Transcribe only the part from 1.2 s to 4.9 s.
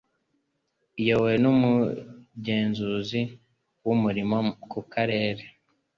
n Umugenzuzi w umurimo ku